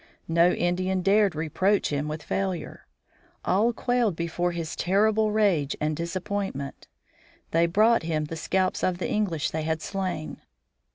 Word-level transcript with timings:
No 0.27 0.49
Indian 0.51 1.03
dared 1.03 1.35
reproach 1.35 1.89
him 1.93 2.07
with 2.07 2.23
failure. 2.23 2.87
All 3.45 3.71
quailed 3.71 4.15
before 4.15 4.51
his 4.51 4.75
terrible 4.75 5.31
rage 5.31 5.75
and 5.79 5.95
disappointment. 5.95 6.87
They 7.51 7.67
brought 7.67 8.01
him 8.01 8.25
the 8.25 8.35
scalps 8.35 8.81
of 8.83 8.97
the 8.97 9.07
English 9.07 9.51
they 9.51 9.61
had 9.61 9.79
slain. 9.79 10.41